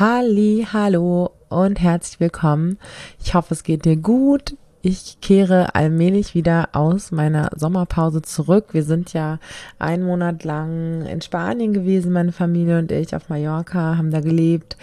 Halli, 0.00 0.66
hallo 0.72 1.30
und 1.48 1.80
herzlich 1.80 2.18
willkommen. 2.18 2.78
Ich 3.22 3.34
hoffe, 3.34 3.54
es 3.54 3.62
geht 3.62 3.84
dir 3.84 3.94
gut. 3.94 4.56
Ich 4.82 5.20
kehre 5.20 5.76
allmählich 5.76 6.34
wieder 6.34 6.70
aus 6.72 7.12
meiner 7.12 7.50
Sommerpause 7.54 8.20
zurück. 8.20 8.70
Wir 8.72 8.82
sind 8.82 9.12
ja 9.12 9.38
einen 9.78 10.04
Monat 10.04 10.42
lang 10.42 11.06
in 11.06 11.20
Spanien 11.20 11.72
gewesen, 11.72 12.12
meine 12.12 12.32
Familie 12.32 12.80
und 12.80 12.90
ich 12.90 13.14
auf 13.14 13.28
Mallorca, 13.28 13.96
haben 13.96 14.10
da 14.10 14.18
gelebt. 14.18 14.76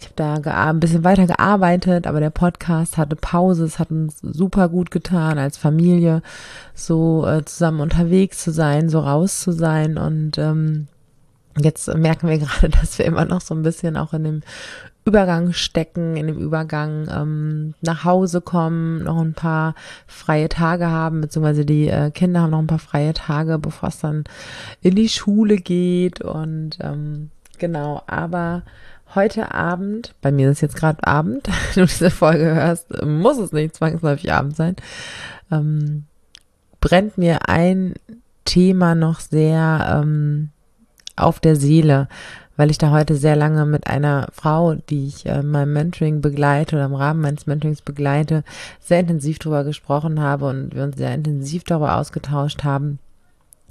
Ich 0.00 0.06
habe 0.06 0.40
da 0.42 0.68
ein 0.68 0.80
bisschen 0.80 1.04
weiter 1.04 1.26
gearbeitet, 1.26 2.06
aber 2.06 2.20
der 2.20 2.30
Podcast 2.30 2.96
hatte 2.96 3.16
Pause. 3.16 3.66
Es 3.66 3.78
hat 3.78 3.90
uns 3.90 4.18
super 4.22 4.70
gut 4.70 4.90
getan, 4.90 5.36
als 5.36 5.58
Familie 5.58 6.22
so 6.72 7.26
äh, 7.26 7.44
zusammen 7.44 7.80
unterwegs 7.80 8.42
zu 8.42 8.50
sein, 8.50 8.88
so 8.88 9.00
raus 9.00 9.40
zu 9.40 9.52
sein 9.52 9.98
und 9.98 10.38
ähm, 10.38 10.88
Jetzt 11.58 11.92
merken 11.94 12.28
wir 12.28 12.38
gerade, 12.40 12.68
dass 12.68 12.98
wir 12.98 13.04
immer 13.04 13.24
noch 13.24 13.40
so 13.40 13.54
ein 13.54 13.62
bisschen 13.62 13.96
auch 13.96 14.12
in 14.12 14.24
dem 14.24 14.40
Übergang 15.06 15.52
stecken, 15.52 16.16
in 16.16 16.28
dem 16.28 16.38
Übergang 16.38 17.08
ähm, 17.10 17.74
nach 17.82 18.04
Hause 18.04 18.40
kommen, 18.40 19.04
noch 19.04 19.20
ein 19.20 19.34
paar 19.34 19.74
freie 20.06 20.48
Tage 20.48 20.86
haben, 20.86 21.20
beziehungsweise 21.20 21.66
die 21.66 21.88
äh, 21.88 22.10
Kinder 22.10 22.40
haben 22.40 22.50
noch 22.50 22.58
ein 22.58 22.66
paar 22.66 22.78
freie 22.78 23.12
Tage, 23.12 23.58
bevor 23.58 23.90
es 23.90 23.98
dann 23.98 24.24
in 24.80 24.94
die 24.94 25.10
Schule 25.10 25.56
geht. 25.56 26.22
Und 26.22 26.78
ähm, 26.80 27.30
genau, 27.58 28.02
aber 28.06 28.62
heute 29.14 29.52
Abend, 29.52 30.14
bei 30.22 30.32
mir 30.32 30.50
ist 30.50 30.62
jetzt 30.62 30.76
gerade 30.76 31.06
Abend, 31.06 31.48
wenn 31.74 31.82
du 31.82 31.86
diese 31.86 32.10
Folge 32.10 32.54
hörst, 32.54 32.86
muss 33.04 33.36
es 33.36 33.52
nicht 33.52 33.76
zwangsläufig 33.76 34.32
Abend 34.32 34.56
sein, 34.56 34.76
ähm, 35.52 36.04
brennt 36.80 37.18
mir 37.18 37.48
ein 37.50 37.94
Thema 38.46 38.94
noch 38.94 39.20
sehr 39.20 40.00
ähm, 40.02 40.50
auf 41.16 41.40
der 41.40 41.56
Seele, 41.56 42.08
weil 42.56 42.70
ich 42.70 42.78
da 42.78 42.90
heute 42.90 43.16
sehr 43.16 43.36
lange 43.36 43.66
mit 43.66 43.86
einer 43.86 44.28
Frau, 44.32 44.74
die 44.74 45.06
ich 45.06 45.26
äh, 45.26 45.40
in 45.40 45.50
meinem 45.50 45.72
Mentoring 45.72 46.20
begleite 46.20 46.76
oder 46.76 46.84
im 46.84 46.94
Rahmen 46.94 47.20
meines 47.20 47.46
Mentorings 47.46 47.82
begleite, 47.82 48.44
sehr 48.80 49.00
intensiv 49.00 49.38
darüber 49.38 49.64
gesprochen 49.64 50.20
habe 50.20 50.46
und 50.46 50.74
wir 50.74 50.84
uns 50.84 50.96
sehr 50.96 51.14
intensiv 51.14 51.64
darüber 51.64 51.96
ausgetauscht 51.96 52.64
haben. 52.64 52.98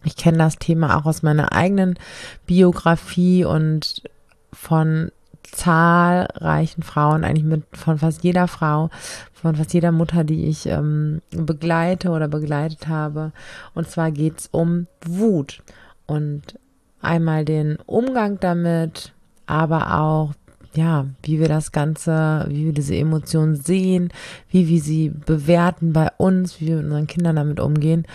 Ich 0.03 0.17
kenne 0.17 0.37
das 0.37 0.57
Thema 0.57 0.97
auch 0.97 1.05
aus 1.05 1.23
meiner 1.23 1.53
eigenen 1.53 1.97
Biografie 2.45 3.45
und 3.45 4.03
von 4.51 5.11
zahlreichen 5.43 6.83
Frauen, 6.83 7.23
eigentlich 7.23 7.45
mit 7.45 7.63
von 7.73 7.99
fast 7.99 8.23
jeder 8.23 8.47
Frau, 8.47 8.89
von 9.33 9.55
fast 9.55 9.73
jeder 9.73 9.91
Mutter, 9.91 10.23
die 10.23 10.45
ich 10.45 10.65
ähm, 10.65 11.21
begleite 11.31 12.09
oder 12.09 12.27
begleitet 12.27 12.87
habe. 12.87 13.31
Und 13.73 13.89
zwar 13.89 14.11
geht's 14.11 14.49
um 14.51 14.87
Wut. 15.05 15.61
Und 16.05 16.59
Einmal 17.03 17.45
den 17.45 17.77
Umgang 17.85 18.39
damit, 18.39 19.13
aber 19.45 19.99
auch, 19.99 20.33
ja, 20.73 21.05
wie 21.21 21.39
wir 21.39 21.49
das 21.49 21.71
Ganze, 21.71 22.45
wie 22.49 22.65
wir 22.65 22.73
diese 22.73 22.95
Emotionen 22.95 23.55
sehen, 23.55 24.09
wie 24.49 24.67
wir 24.69 24.81
sie 24.81 25.09
bewerten 25.09 25.93
bei 25.93 26.09
uns, 26.17 26.59
wie 26.59 26.67
wir 26.67 26.77
mit 26.77 26.85
unseren 26.85 27.07
Kindern 27.07 27.35
damit 27.35 27.59
umgehen. 27.59 28.07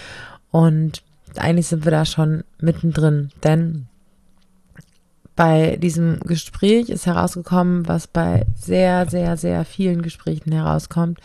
Und 0.51 1.03
eigentlich 1.37 1.67
sind 1.67 1.85
wir 1.85 1.93
da 1.93 2.05
schon 2.05 2.45
mittendrin, 2.61 3.31
denn 3.45 3.87
bei 5.37 5.77
diesem 5.77 6.19
Gespräch 6.21 6.89
ist 6.89 7.07
herausgekommen, 7.07 7.87
was 7.87 8.09
bei 8.09 8.47
sehr, 8.57 9.07
sehr, 9.09 9.37
sehr 9.37 9.65
vielen 9.65 10.03
Gesprächen 10.03 10.51
herauskommt. 10.51 11.21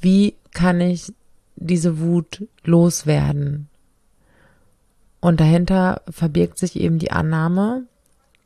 Wie 0.00 0.36
kann 0.52 0.80
ich 0.80 1.12
diese 1.56 1.98
Wut 1.98 2.46
loswerden? 2.64 3.68
Und 5.20 5.40
dahinter 5.40 6.02
verbirgt 6.08 6.58
sich 6.58 6.76
eben 6.76 6.98
die 6.98 7.10
Annahme, 7.10 7.84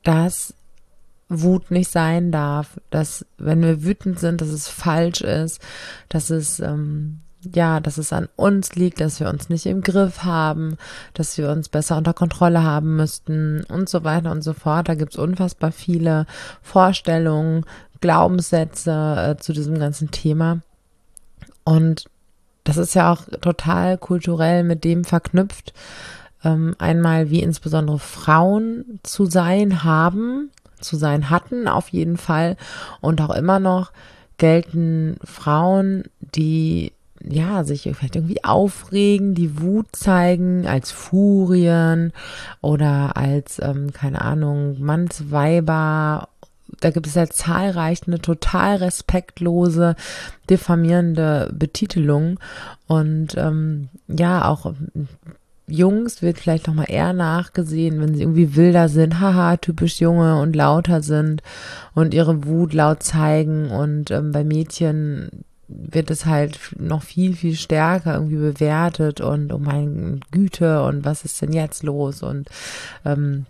dass 0.03 0.55
Wut 1.29 1.71
nicht 1.71 1.91
sein 1.91 2.31
darf, 2.31 2.81
dass 2.91 3.25
wenn 3.39 3.63
wir 3.63 3.83
wütend 3.83 4.19
sind, 4.19 4.41
dass 4.41 4.49
es 4.49 4.69
falsch 4.69 5.23
ist, 5.23 5.61
dass 6.09 6.31
es 6.31 6.61
ähm, 6.61 7.21
ja, 7.55 7.81
dass 7.81 7.99
es 7.99 8.13
an 8.13 8.29
uns 8.37 8.75
liegt, 8.75 9.01
dass 9.01 9.19
wir 9.19 9.29
uns 9.29 9.49
nicht 9.49 9.67
im 9.67 9.81
Griff 9.83 10.23
haben, 10.23 10.77
dass 11.15 11.37
wir 11.39 11.51
uns 11.51 11.69
besser 11.69 11.97
unter 11.97 12.15
Kontrolle 12.15 12.63
haben 12.63 12.97
müssten 12.97 13.65
und 13.65 13.89
so 13.89 14.05
weiter 14.05 14.31
und 14.31 14.43
so 14.43 14.53
fort. 14.53 14.89
Da 14.89 14.95
gibt's 14.95 15.17
unfassbar 15.17 15.73
viele 15.73 16.27
Vorstellungen, 16.61 17.65
Glaubenssätze 18.01 19.37
äh, 19.37 19.41
zu 19.41 19.53
diesem 19.53 19.79
ganzen 19.79 20.11
Thema. 20.11 20.61
Und 21.65 22.05
das 22.65 22.77
ist 22.77 22.95
ja 22.95 23.13
auch 23.13 23.25
total 23.41 23.99
kulturell 23.99 24.63
mit 24.63 24.85
dem 24.85 25.05
verknüpft, 25.05 25.73
ähm, 26.45 26.75
einmal, 26.79 27.31
wie 27.31 27.43
insbesondere 27.43 27.99
Frauen 27.99 29.01
zu 29.03 29.27
sein 29.27 29.85
haben, 29.85 30.51
zu 30.81 30.97
sein 30.97 31.31
hatten, 31.31 31.69
auf 31.69 31.89
jeden 31.89 32.17
Fall. 32.17 32.57
Und 33.01 33.21
auch 33.21 33.35
immer 33.35 33.61
noch 33.61 33.93
gelten 34.39 35.17
Frauen, 35.25 36.05
die 36.21 36.93
ja, 37.29 37.65
sich 37.65 37.83
vielleicht 37.83 38.17
irgendwie 38.17 38.43
aufregen, 38.45 39.35
die 39.35 39.61
Wut 39.61 39.87
zeigen 39.93 40.67
als 40.67 40.91
Furien 40.91 42.13
oder 42.61 43.17
als, 43.17 43.61
ähm, 43.63 43.93
keine 43.93 44.23
Ahnung, 44.23 44.81
Mannsweiber. 44.81 46.29
Da 46.81 46.91
gibt 46.91 47.07
es 47.07 47.15
ja 47.15 47.29
zahlreich 47.29 48.01
eine 48.07 48.19
total 48.19 48.77
respektlose, 48.77 49.95
diffamierende 50.51 51.53
Betitelung 51.53 52.41
und 52.89 53.37
ähm, 53.37 53.89
ja, 54.09 54.49
auch 54.49 54.73
Jungs 55.73 56.21
wird 56.21 56.39
vielleicht 56.39 56.67
nochmal 56.67 56.91
eher 56.91 57.15
nachgesehen, 57.15 58.01
wenn 58.01 58.15
sie 58.15 58.23
irgendwie 58.23 58.57
wilder 58.57 58.89
sind, 58.91 59.21
haha, 59.21 59.57
typisch 59.57 60.01
Junge 60.01 60.41
und 60.41 60.55
lauter 60.55 61.03
sind 61.03 61.43
und 61.95 62.13
ihre 62.13 62.45
Wut 62.45 62.75
laut 62.75 63.03
zeigen. 63.03 63.71
Und 63.71 64.11
ähm, 64.11 64.33
bei 64.33 64.45
Mädchen 64.45 65.45
wird 65.69 66.11
es 66.11 66.27
halt 66.27 66.59
noch 66.79 67.03
viel, 67.03 67.35
viel 67.35 67.55
stärker 67.55 68.15
irgendwie 68.15 68.37
bewertet 68.37 69.23
und 69.23 69.51
oh 69.53 69.59
mein 69.59 70.21
Güte 70.31 70.85
und 70.85 71.07
was 71.07 71.25
ist 71.25 71.41
denn 71.41 71.55
jetzt 71.55 71.83
los? 71.83 72.23
Und 72.23 72.51
ähm, 73.07 73.47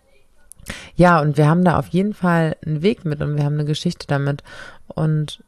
ja, 0.94 1.21
und 1.21 1.37
wir 1.37 1.49
haben 1.49 1.65
da 1.65 1.77
auf 1.77 1.89
jeden 1.89 2.15
Fall 2.15 2.56
einen 2.65 2.83
Weg 2.83 3.04
mit 3.04 3.21
und 3.21 3.37
wir 3.37 3.44
haben 3.44 3.54
eine 3.54 3.65
Geschichte 3.65 4.06
damit. 4.06 4.44
Und 4.87 5.43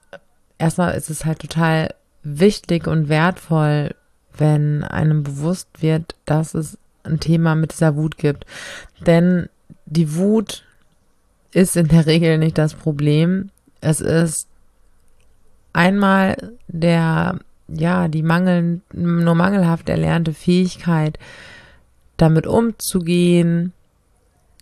erstmal 0.59 0.97
ist 0.97 1.09
es 1.09 1.25
halt 1.25 1.39
total 1.39 1.95
wichtig 2.25 2.89
und 2.89 3.09
wertvoll, 3.09 3.95
wenn 4.37 4.85
einem 4.85 5.23
bewusst 5.23 5.69
wird, 5.81 6.15
dass 6.25 6.55
es 6.55 6.79
ein 7.05 7.21
Thema 7.21 7.55
mit 7.55 7.73
dieser 7.73 7.97
Wut 7.97 8.17
gibt. 8.17 8.47
Denn 9.07 9.49
die 9.87 10.15
Wut 10.17 10.65
ist 11.53 11.77
in 11.77 11.89
der 11.89 12.07
Regel 12.07 12.39
nicht 12.39 12.59
das 12.59 12.75
Problem. 12.75 13.51
Es 13.81 14.01
ist 14.01 14.49
einmal 15.73 16.53
der, 16.69 17.39
ja, 17.69 18.09
die 18.09 18.23
mangeln, 18.23 18.83
nur 18.93 19.35
mangelhaft 19.35 19.89
erlernte 19.89 20.33
Fähigkeit, 20.33 21.19
damit 22.17 22.47
umzugehen, 22.47 23.73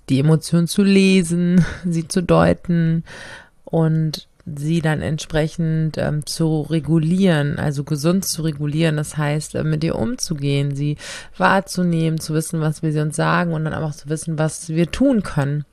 die 0.08 0.18
Emotionen 0.18 0.66
zu 0.66 0.82
lesen, 0.82 1.64
sie 1.84 2.08
zu 2.08 2.22
deuten 2.22 3.04
und 3.64 4.28
sie 4.44 4.80
dann 4.80 5.02
entsprechend 5.02 5.98
ähm, 5.98 6.26
zu 6.26 6.62
regulieren, 6.62 7.58
also 7.58 7.84
gesund 7.84 8.24
zu 8.24 8.42
regulieren, 8.42 8.96
das 8.96 9.16
heißt, 9.16 9.54
äh, 9.54 9.64
mit 9.64 9.84
ihr 9.84 9.96
umzugehen, 9.96 10.74
sie 10.74 10.96
wahrzunehmen, 11.36 12.18
zu 12.18 12.34
wissen, 12.34 12.60
was 12.60 12.82
wir 12.82 12.92
sie 12.92 13.00
uns 13.00 13.16
sagen 13.16 13.52
und 13.52 13.64
dann 13.64 13.74
auch 13.74 13.94
zu 13.94 14.08
wissen, 14.08 14.38
was 14.38 14.68
wir 14.68 14.90
tun 14.90 15.22
können, 15.22 15.64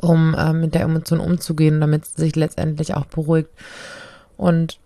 um 0.00 0.34
äh, 0.34 0.52
mit 0.52 0.74
der 0.74 0.82
Emotion 0.82 1.18
umzugehen, 1.18 1.80
damit 1.80 2.06
sie 2.06 2.22
sich 2.22 2.36
letztendlich 2.36 2.94
auch 2.94 3.06
beruhigt. 3.06 3.50
Und 4.36 4.78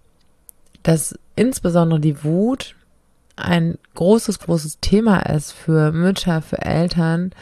dass 0.82 1.14
insbesondere 1.36 2.00
die 2.00 2.24
Wut 2.24 2.74
ein 3.36 3.78
großes, 3.94 4.38
großes 4.38 4.78
Thema 4.80 5.20
ist 5.20 5.52
für 5.52 5.92
Mütter, 5.92 6.40
für 6.40 6.62
Eltern, 6.62 7.32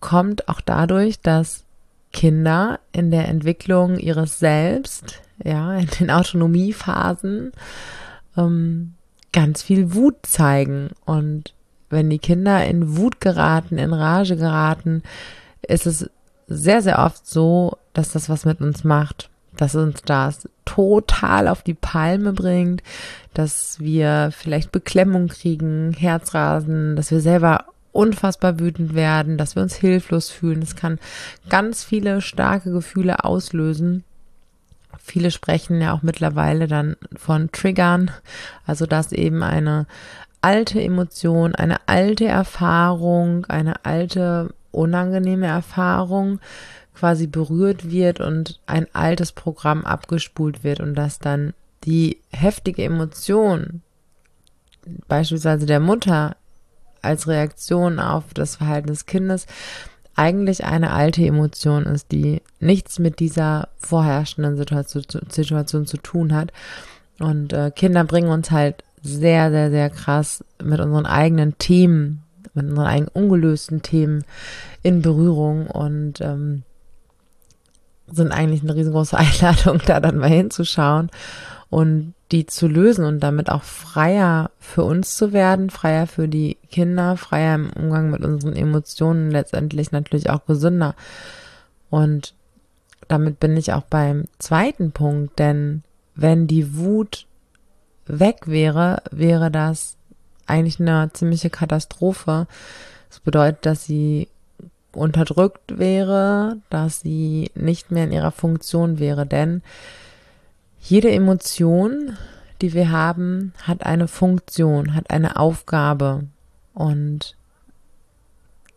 kommt 0.00 0.48
auch 0.48 0.60
dadurch, 0.60 1.20
dass 1.20 1.64
Kinder 2.12 2.80
in 2.92 3.10
der 3.10 3.28
Entwicklung 3.28 3.98
ihres 3.98 4.38
Selbst, 4.38 5.20
ja, 5.42 5.74
in 5.76 5.88
den 6.00 6.10
Autonomiephasen, 6.10 7.52
ähm, 8.36 8.94
ganz 9.32 9.62
viel 9.62 9.94
Wut 9.94 10.16
zeigen. 10.22 10.90
Und 11.04 11.54
wenn 11.90 12.10
die 12.10 12.18
Kinder 12.18 12.64
in 12.66 12.96
Wut 12.96 13.20
geraten, 13.20 13.78
in 13.78 13.92
Rage 13.92 14.36
geraten, 14.36 15.02
ist 15.62 15.86
es 15.86 16.10
sehr, 16.46 16.82
sehr 16.82 16.98
oft 16.98 17.26
so, 17.26 17.76
dass 17.92 18.12
das 18.12 18.28
was 18.28 18.44
mit 18.44 18.60
uns 18.60 18.84
macht, 18.84 19.30
dass 19.56 19.74
uns 19.74 20.02
das 20.02 20.48
total 20.64 21.48
auf 21.48 21.62
die 21.62 21.74
Palme 21.74 22.32
bringt, 22.32 22.82
dass 23.34 23.80
wir 23.80 24.30
vielleicht 24.32 24.72
Beklemmung 24.72 25.28
kriegen, 25.28 25.92
Herzrasen, 25.92 26.96
dass 26.96 27.10
wir 27.10 27.20
selber 27.20 27.66
unfassbar 27.98 28.60
wütend 28.60 28.94
werden, 28.94 29.38
dass 29.38 29.56
wir 29.56 29.62
uns 29.62 29.74
hilflos 29.74 30.30
fühlen. 30.30 30.62
Es 30.62 30.76
kann 30.76 31.00
ganz 31.48 31.82
viele 31.82 32.20
starke 32.20 32.70
Gefühle 32.70 33.24
auslösen. 33.24 34.04
Viele 35.02 35.32
sprechen 35.32 35.80
ja 35.80 35.92
auch 35.92 36.02
mittlerweile 36.02 36.68
dann 36.68 36.94
von 37.16 37.50
Triggern, 37.50 38.12
also 38.66 38.86
dass 38.86 39.10
eben 39.10 39.42
eine 39.42 39.88
alte 40.42 40.80
Emotion, 40.80 41.56
eine 41.56 41.88
alte 41.88 42.26
Erfahrung, 42.26 43.46
eine 43.46 43.84
alte 43.84 44.54
unangenehme 44.70 45.48
Erfahrung 45.48 46.38
quasi 46.94 47.26
berührt 47.26 47.90
wird 47.90 48.20
und 48.20 48.60
ein 48.66 48.86
altes 48.92 49.32
Programm 49.32 49.84
abgespult 49.84 50.62
wird 50.62 50.78
und 50.78 50.94
dass 50.94 51.18
dann 51.18 51.52
die 51.82 52.18
heftige 52.30 52.84
Emotion, 52.84 53.82
beispielsweise 55.08 55.66
der 55.66 55.80
Mutter, 55.80 56.36
als 57.02 57.28
Reaktion 57.28 58.00
auf 58.00 58.34
das 58.34 58.56
Verhalten 58.56 58.88
des 58.88 59.06
Kindes, 59.06 59.46
eigentlich 60.14 60.64
eine 60.64 60.92
alte 60.92 61.24
Emotion 61.24 61.84
ist, 61.84 62.10
die 62.10 62.42
nichts 62.58 62.98
mit 62.98 63.20
dieser 63.20 63.68
vorherrschenden 63.78 64.56
Situation, 64.56 65.04
Situation 65.28 65.86
zu 65.86 65.96
tun 65.96 66.34
hat. 66.34 66.52
Und 67.20 67.52
äh, 67.52 67.70
Kinder 67.70 68.04
bringen 68.04 68.30
uns 68.30 68.50
halt 68.50 68.82
sehr, 69.00 69.50
sehr, 69.50 69.70
sehr 69.70 69.90
krass 69.90 70.44
mit 70.62 70.80
unseren 70.80 71.06
eigenen 71.06 71.56
Themen, 71.58 72.24
mit 72.54 72.66
unseren 72.66 72.86
eigenen 72.86 73.10
ungelösten 73.12 73.82
Themen 73.82 74.24
in 74.82 75.02
Berührung 75.02 75.68
und 75.68 76.20
ähm, 76.20 76.64
sind 78.10 78.32
eigentlich 78.32 78.62
eine 78.62 78.74
riesengroße 78.74 79.16
Einladung, 79.18 79.80
da 79.86 80.00
dann 80.00 80.18
mal 80.18 80.28
hinzuschauen 80.28 81.10
und 81.70 82.14
die 82.32 82.46
zu 82.46 82.66
lösen 82.66 83.04
und 83.04 83.20
damit 83.20 83.50
auch 83.50 83.62
freier 83.62 84.50
für 84.58 84.84
uns 84.84 85.16
zu 85.16 85.32
werden, 85.32 85.70
freier 85.70 86.06
für 86.06 86.28
die 86.28 86.56
Kinder, 86.70 87.16
freier 87.16 87.54
im 87.54 87.70
Umgang 87.70 88.10
mit 88.10 88.22
unseren 88.22 88.54
Emotionen, 88.54 89.30
letztendlich 89.30 89.92
natürlich 89.92 90.30
auch 90.30 90.44
gesünder. 90.46 90.94
Und 91.90 92.34
damit 93.08 93.40
bin 93.40 93.56
ich 93.56 93.72
auch 93.72 93.84
beim 93.84 94.24
zweiten 94.38 94.92
Punkt, 94.92 95.38
denn 95.38 95.82
wenn 96.14 96.46
die 96.46 96.76
Wut 96.76 97.26
weg 98.06 98.46
wäre, 98.46 99.02
wäre 99.10 99.50
das 99.50 99.96
eigentlich 100.46 100.80
eine 100.80 101.10
ziemliche 101.12 101.50
Katastrophe. 101.50 102.46
Das 103.08 103.20
bedeutet, 103.20 103.64
dass 103.66 103.84
sie 103.84 104.28
unterdrückt 104.92 105.78
wäre, 105.78 106.58
dass 106.70 107.00
sie 107.00 107.50
nicht 107.54 107.90
mehr 107.90 108.04
in 108.04 108.12
ihrer 108.12 108.32
Funktion 108.32 108.98
wäre, 108.98 109.26
denn 109.26 109.62
jede 110.80 111.10
Emotion, 111.10 112.16
die 112.60 112.72
wir 112.72 112.90
haben, 112.90 113.52
hat 113.62 113.84
eine 113.84 114.08
Funktion, 114.08 114.94
hat 114.94 115.10
eine 115.10 115.36
Aufgabe 115.36 116.24
und 116.74 117.36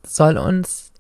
soll 0.03 0.37
uns 0.37 0.91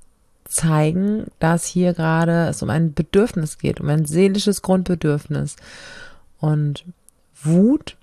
zeigen, 0.45 1.27
dass 1.39 1.65
hier 1.65 1.93
gerade 1.93 2.47
es 2.47 2.61
um 2.61 2.69
ein 2.69 2.93
Bedürfnis 2.93 3.57
geht, 3.57 3.79
um 3.79 3.89
ein 3.89 4.05
seelisches 4.05 4.61
Grundbedürfnis. 4.61 5.55
Und 6.39 6.85
Wut 7.41 7.95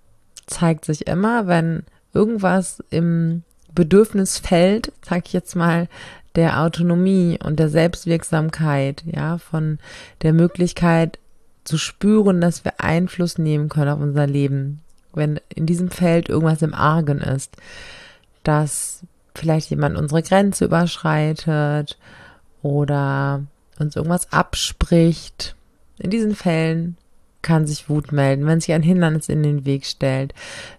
zeigt 0.47 0.85
sich 0.85 1.07
immer, 1.07 1.47
wenn 1.47 1.85
irgendwas 2.15 2.83
im 2.91 3.43
Bedürfnisfeld, 3.75 4.93
sag 5.07 5.27
ich 5.27 5.33
jetzt 5.33 5.55
mal, 5.57 5.89
der 6.35 6.63
Autonomie 6.63 7.39
und 7.43 7.59
der 7.59 7.69
Selbstwirksamkeit, 7.69 9.03
ja, 9.07 9.39
von 9.39 9.79
der 10.23 10.33
Möglichkeit, 10.33 11.19
zu 11.69 11.79
spüren, 11.79 12.41
dass 12.41 12.65
wir 12.65 12.81
Einfluss 12.81 13.39
nehmen 13.39 13.69
können 13.69 13.91
auf 13.91 14.01
unser 14.01 14.27
Leben. 14.27 14.81
Wenn 15.13 15.41
in 15.55 15.67
diesem 15.67 15.91
Feld 15.91 16.29
irgendwas 16.29 16.63
im 16.63 16.75
Argen 16.75 17.19
ist, 17.19 17.57
dass 18.43 19.05
vielleicht 19.35 19.71
jemand 19.71 19.97
unsere 19.97 20.23
Grenze 20.23 20.65
überschreitet 20.65 21.99
oder 22.63 23.43
uns 23.79 23.97
irgendwas 23.97 24.33
abspricht. 24.33 25.55
In 25.99 26.11
diesen 26.11 26.35
Fällen 26.35 26.97
kann 27.43 27.67
sich 27.67 27.89
Wut 27.89 28.13
melden, 28.13 28.47
wenn 28.47 28.61
sich 28.61 28.73
ein 28.73 28.83
Hindernis 28.83 29.29
in 29.29 29.43
den 29.43 29.65
Weg 29.65 29.87
stellt, 29.87 30.35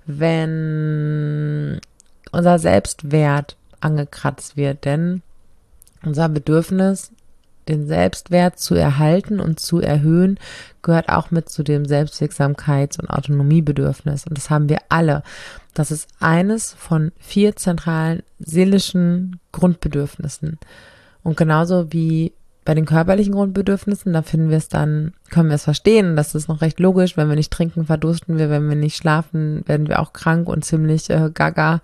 wenn 0.06 1.80
unser 2.32 2.60
Selbstwert 2.60 3.56
angekratzt 3.80 4.58
wird, 4.58 4.86
denn 4.86 5.22
unser 6.04 6.30
Bedürfnis 6.30 7.12
den 7.70 7.88
Selbstwert 7.88 8.60
zu 8.60 8.76
erhalten 8.76 9.40
und 9.40 9.60
zu 9.60 9.80
erhöhen, 9.80 10.40
gehört 10.82 11.10
auch 11.10 11.32
mit 11.32 11.50
zu 11.50 11.64
dem 11.64 11.84
Selbstwirksamkeits- 11.84 13.00
und 13.00 13.10
Autonomiebedürfnis. 13.10 14.26
Und 14.26 14.38
das 14.38 14.50
haben 14.50 14.68
wir 14.70 14.80
alle. 14.90 15.24
Das 15.74 15.92
ist 15.92 16.10
eines 16.20 16.74
von 16.74 17.12
vier 17.20 17.56
zentralen 17.56 18.24
seelischen 18.40 19.40
Grundbedürfnissen. 19.52 20.60
Und 21.24 21.38
genauso 21.38 21.94
wie 21.94 22.34
bei 22.66 22.76
den 22.76 22.86
körperlichen 22.86 23.34
Grundbedürfnissen, 23.34 24.14
da 24.14 24.22
finden 24.22 24.50
wir 24.50 24.58
es 24.58 24.68
dann, 24.68 25.14
können 25.32 25.50
wir 25.50 25.56
es 25.56 25.64
verstehen. 25.64 26.16
Das 26.16 26.36
ist 26.36 26.50
noch 26.50 26.62
recht 26.62 26.80
logisch. 26.80 27.18
Wenn 27.18 27.30
wir 27.30 27.36
nicht 27.36 27.52
trinken, 27.52 27.86
verdursten 27.86 28.38
wir. 28.38 28.50
Wenn 28.50 28.68
wir 28.68 28.76
nicht 28.76 28.98
schlafen, 28.98 29.64
werden 29.66 29.88
wir 29.88 30.00
auch 30.00 30.14
krank 30.14 30.48
und 30.48 30.66
ziemlich 30.66 31.10
äh, 31.10 31.32
gaga. 31.34 31.82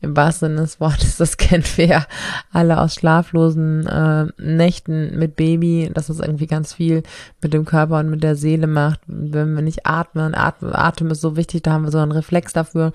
Im 0.00 0.16
wahrsten 0.16 0.50
Sinne 0.50 0.62
des 0.62 0.80
Wortes, 0.80 1.16
das 1.16 1.36
kennen 1.36 1.64
wir 1.76 1.86
ja 1.86 2.06
alle 2.52 2.80
aus 2.80 2.94
schlaflosen 2.94 3.86
äh, 3.86 4.26
Nächten 4.38 5.18
mit 5.18 5.36
Baby, 5.36 5.90
dass 5.92 6.08
es 6.08 6.20
irgendwie 6.20 6.46
ganz 6.46 6.72
viel 6.72 7.02
mit 7.40 7.52
dem 7.52 7.64
Körper 7.64 7.98
und 7.98 8.08
mit 8.08 8.22
der 8.22 8.36
Seele 8.36 8.66
macht. 8.66 9.00
Wenn 9.06 9.54
wir 9.54 9.62
nicht 9.62 9.86
atmen, 9.86 10.34
Atem, 10.34 10.72
Atem 10.72 11.10
ist 11.10 11.20
so 11.20 11.36
wichtig, 11.36 11.62
da 11.62 11.72
haben 11.72 11.84
wir 11.84 11.90
so 11.90 11.98
einen 11.98 12.12
Reflex 12.12 12.52
dafür 12.52 12.92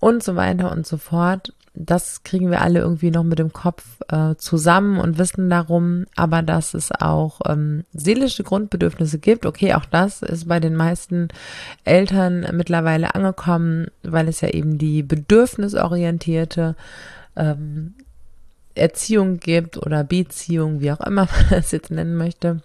und 0.00 0.22
so 0.22 0.36
weiter 0.36 0.72
und 0.72 0.86
so 0.86 0.96
fort 0.96 1.52
das 1.76 2.22
kriegen 2.22 2.50
wir 2.50 2.62
alle 2.62 2.80
irgendwie 2.80 3.10
noch 3.10 3.22
mit 3.22 3.38
dem 3.38 3.52
Kopf 3.52 3.84
äh, 4.08 4.34
zusammen 4.36 4.98
und 4.98 5.18
wissen 5.18 5.50
darum, 5.50 6.06
aber 6.16 6.42
dass 6.42 6.74
es 6.74 6.90
auch 6.90 7.40
ähm, 7.46 7.84
seelische 7.92 8.42
Grundbedürfnisse 8.42 9.18
gibt. 9.18 9.44
Okay, 9.44 9.74
auch 9.74 9.84
das 9.84 10.22
ist 10.22 10.48
bei 10.48 10.58
den 10.58 10.74
meisten 10.74 11.28
Eltern 11.84 12.46
mittlerweile 12.52 13.14
angekommen, 13.14 13.88
weil 14.02 14.28
es 14.28 14.40
ja 14.40 14.48
eben 14.48 14.78
die 14.78 15.02
bedürfnisorientierte 15.02 16.76
ähm, 17.36 17.94
Erziehung 18.74 19.38
gibt 19.38 19.76
oder 19.76 20.02
Beziehung, 20.02 20.80
wie 20.80 20.92
auch 20.92 21.00
immer 21.00 21.28
man 21.50 21.50
das 21.50 21.72
jetzt 21.72 21.90
nennen 21.90 22.16
möchte. 22.16 22.62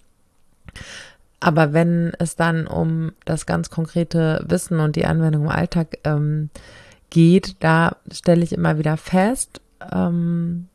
Aber 1.42 1.74
wenn 1.74 2.14
es 2.20 2.36
dann 2.36 2.66
um 2.66 3.12
das 3.26 3.46
ganz 3.46 3.70
konkrete 3.70 4.46
Wissen 4.48 4.80
und 4.80 4.96
die 4.96 5.06
Anwendung 5.06 5.44
im 5.44 5.50
Alltag 5.50 5.98
ähm, 6.06 6.50
geht, 7.12 7.58
da 7.60 7.98
stelle 8.12 8.44
ich 8.44 8.54
immer 8.54 8.80
wieder 8.80 8.98
fest, 8.98 9.62
ähm, 9.92 10.68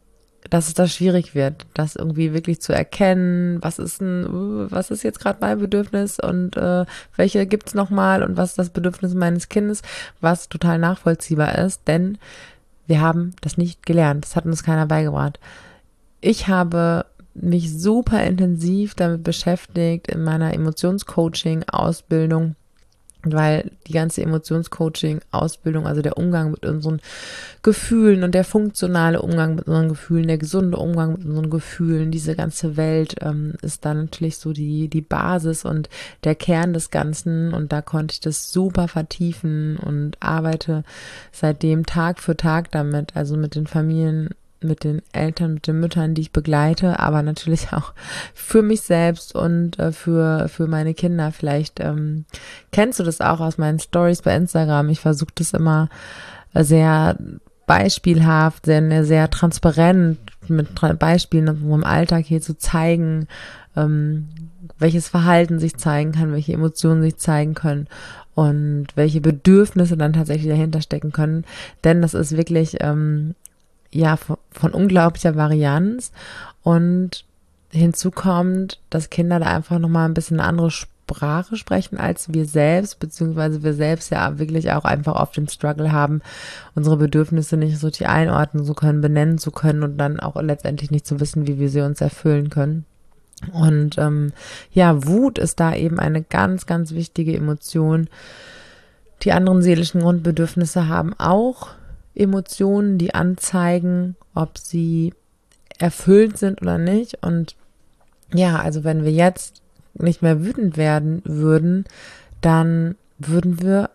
dass 0.49 0.69
es 0.69 0.75
da 0.75 0.87
schwierig 0.87 1.35
wird, 1.35 1.67
das 1.75 1.97
irgendwie 1.97 2.33
wirklich 2.33 2.61
zu 2.61 2.73
erkennen, 2.73 3.59
was 3.63 3.81
ist 3.81 4.01
ein, 4.01 4.71
was 4.71 4.93
ist 4.93 5.03
jetzt 5.03 5.19
gerade 5.19 5.39
mein 5.41 5.59
Bedürfnis 5.59 6.21
und 6.21 6.57
äh, 6.57 6.87
welche 7.17 7.47
gibt's 7.47 7.75
noch 7.75 7.91
mal 7.91 8.23
und 8.23 8.37
was 8.37 8.51
ist 8.51 8.59
das 8.59 8.71
Bedürfnis 8.71 9.15
meines 9.15 9.49
Kindes, 9.49 9.83
was 10.21 10.49
total 10.49 10.79
nachvollziehbar 10.79 11.59
ist, 11.59 11.89
denn 11.89 12.19
wir 12.87 13.01
haben 13.01 13.35
das 13.41 13.59
nicht 13.59 13.85
gelernt, 13.85 14.25
das 14.25 14.37
hat 14.37 14.47
uns 14.47 14.63
keiner 14.63 14.87
beigebracht. 14.87 15.41
Ich 16.21 16.47
habe 16.47 17.07
mich 17.35 17.77
super 17.77 18.23
intensiv 18.23 18.95
damit 18.95 19.25
beschäftigt 19.25 20.07
in 20.09 20.23
meiner 20.23 20.55
Emotionscoaching-Ausbildung 20.55 22.55
weil 23.33 23.71
die 23.87 23.93
ganze 23.93 24.23
Emotionscoaching-Ausbildung, 24.23 25.87
also 25.87 26.03
der 26.03 26.17
Umgang 26.17 26.53
mit 26.53 26.65
unseren 26.65 27.01
Gefühlen 27.63 28.23
und 28.23 28.35
der 28.35 28.45
funktionale 28.45 29.23
Umgang 29.23 29.57
mit 29.57 29.67
unseren 29.67 29.89
Gefühlen, 29.89 30.29
der 30.29 30.39
gesunde 30.39 30.77
Umgang 30.77 31.13
mit 31.13 31.25
unseren 31.25 31.51
Gefühlen, 31.51 32.11
diese 32.11 32.37
ganze 32.37 32.77
Welt 32.77 33.17
ähm, 33.21 33.55
ist 33.63 33.85
da 33.85 33.95
natürlich 33.95 34.39
so 34.39 34.53
die, 34.53 34.89
die 34.89 35.01
Basis 35.01 35.65
und 35.65 35.89
der 36.25 36.35
Kern 36.35 36.73
des 36.73 36.91
Ganzen. 36.91 37.55
Und 37.55 37.73
da 37.73 37.83
konnte 37.83 38.13
ich 38.13 38.21
das 38.21 38.53
super 38.53 38.89
vertiefen 38.89 39.77
und 39.77 40.17
arbeite 40.21 40.85
seitdem 41.33 41.87
Tag 41.87 42.21
für 42.21 42.37
Tag 42.37 42.71
damit, 42.71 43.17
also 43.17 43.37
mit 43.37 43.55
den 43.55 43.67
Familien 43.67 44.31
mit 44.67 44.85
den 44.85 45.03
Eltern, 45.13 45.55
mit 45.55 45.67
den 45.67 45.81
Müttern, 45.81 46.15
die 46.15 46.23
ich 46.23 46.33
begleite, 46.33 46.99
aber 46.99 47.23
natürlich 47.23 47.69
auch 47.73 47.93
für 48.35 48.63
mich 48.63 48.83
selbst 48.83 49.35
und 49.35 49.79
äh, 49.79 49.93
für, 49.93 50.49
für 50.49 50.67
meine 50.67 50.95
Kinder. 50.95 51.33
Vielleicht 51.33 51.81
ähm, 51.81 52.25
kennst 52.73 53.01
du 53.01 53.05
das 53.05 53.21
auch 53.21 53.41
aus 53.41 53.59
meinen 53.59 53.79
Stories 53.79 54.23
bei 54.23 54.35
Instagram. 54.37 54.89
Ich 54.91 55.01
versuche 55.01 55.33
das 55.35 55.53
immer 55.53 55.89
sehr 56.55 57.17
beispielhaft, 57.67 58.67
sehr, 58.67 59.05
sehr 59.05 59.29
transparent 59.29 60.19
mit 60.49 60.69
Beispielen 60.99 61.49
aus 61.49 61.57
unserem 61.57 61.85
Alltag 61.85 62.25
hier 62.25 62.41
zu 62.41 62.57
zeigen, 62.57 63.27
ähm, 63.77 64.29
welches 64.79 65.09
Verhalten 65.09 65.59
sich 65.59 65.77
zeigen 65.77 66.13
kann, 66.13 66.33
welche 66.33 66.53
Emotionen 66.53 67.03
sich 67.03 67.17
zeigen 67.17 67.55
können 67.55 67.89
und 68.35 68.89
welche 68.95 69.21
Bedürfnisse 69.21 69.97
dann 69.97 70.13
tatsächlich 70.13 70.49
dahinter 70.49 70.81
stecken 70.81 71.11
können. 71.11 71.45
Denn 71.85 72.03
das 72.03 72.15
ist 72.15 72.37
wirklich 72.37 72.77
ähm, 72.81 73.35
ja, 73.97 74.17
von, 74.17 74.73
unglaublicher 74.73 75.37
Varianz 75.37 76.13
und 76.63 77.25
hinzu 77.71 78.11
kommt, 78.11 78.81
dass 78.91 79.11
Kinder 79.11 79.39
da 79.39 79.47
einfach 79.47 79.79
nochmal 79.79 80.09
ein 80.09 80.15
bisschen 80.15 80.41
eine 80.41 80.49
andere 80.49 80.71
Sprache 80.71 81.57
sprechen 81.57 81.99
als 81.99 82.33
wir 82.33 82.47
selbst, 82.47 82.99
beziehungsweise 82.99 83.63
wir 83.63 83.75
selbst 83.75 84.11
ja 84.11 84.39
wirklich 84.39 84.73
auch 84.73 84.85
einfach 84.85 85.15
oft 85.15 85.37
den 85.37 85.49
Struggle 85.49 85.93
haben, 85.93 86.21
unsere 86.75 86.97
Bedürfnisse 86.97 87.57
nicht 87.57 87.79
so 87.79 87.87
richtig 87.87 88.09
einordnen 88.09 88.65
zu 88.65 88.75
können, 88.75 89.01
benennen 89.01 89.39
zu 89.39 89.51
können 89.51 89.83
und 89.83 89.99
dann 89.99 90.19
auch 90.21 90.41
letztendlich 90.41 90.91
nicht 90.91 91.07
zu 91.07 91.21
wissen, 91.21 91.47
wie 91.47 91.59
wir 91.59 91.69
sie 91.69 91.83
uns 91.83 92.01
erfüllen 92.01 92.51
können. 92.51 92.85
Und 93.53 93.99
ähm, 93.99 94.33
ja, 94.73 95.07
Wut 95.07 95.39
ist 95.39 95.61
da 95.61 95.75
eben 95.75 95.99
eine 96.01 96.23
ganz, 96.23 96.67
ganz 96.67 96.93
wichtige 96.93 97.37
Emotion. 97.37 98.09
Die 99.23 99.33
anderen 99.33 99.63
seelischen 99.63 100.01
Grundbedürfnisse 100.01 100.89
haben 100.89 101.15
auch 101.19 101.69
Emotionen, 102.17 102.99
die 102.99 103.15
anzeigen, 103.15 104.17
ob 104.35 104.59
sie 104.59 105.15
erfüllt 105.79 106.39
sind 106.39 106.63
oder 106.63 106.79
nicht. 106.79 107.23
Und 107.23 107.57
ja, 108.33 108.59
also 108.59 108.85
wenn 108.85 109.05
wir 109.05 109.13
jetzt 109.13 109.63
nicht 109.95 110.23
mehr 110.23 110.45
wütend 110.45 110.77
werden 110.77 111.23
würden, 111.25 111.85
dann 112.41 112.97
würden 113.19 113.61
wir 113.61 113.91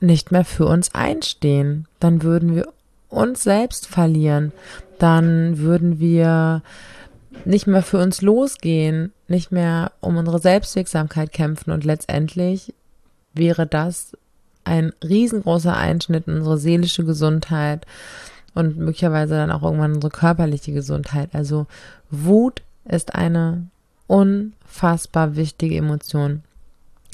nicht 0.00 0.32
mehr 0.32 0.44
für 0.44 0.66
uns 0.66 0.94
einstehen. 0.94 1.86
Dann 2.00 2.22
würden 2.22 2.54
wir 2.54 2.68
uns 3.08 3.42
selbst 3.42 3.86
verlieren. 3.86 4.52
Dann 4.98 5.58
würden 5.58 5.98
wir 5.98 6.62
nicht 7.44 7.66
mehr 7.66 7.82
für 7.82 7.98
uns 7.98 8.22
losgehen, 8.22 9.12
nicht 9.28 9.52
mehr 9.52 9.92
um 10.00 10.16
unsere 10.16 10.38
Selbstwirksamkeit 10.38 11.32
kämpfen 11.32 11.70
und 11.70 11.84
letztendlich 11.84 12.74
wäre 13.32 13.66
das 13.66 14.16
ein 14.64 14.92
riesengroßer 15.02 15.76
Einschnitt 15.76 16.28
in 16.28 16.38
unsere 16.38 16.58
seelische 16.58 17.04
Gesundheit 17.04 17.86
und 18.54 18.76
möglicherweise 18.76 19.34
dann 19.34 19.50
auch 19.50 19.62
irgendwann 19.62 19.94
unsere 19.94 20.10
körperliche 20.10 20.72
Gesundheit. 20.72 21.30
Also 21.32 21.66
Wut 22.10 22.62
ist 22.84 23.14
eine 23.14 23.66
unfassbar 24.06 25.36
wichtige 25.36 25.76
Emotion. 25.76 26.42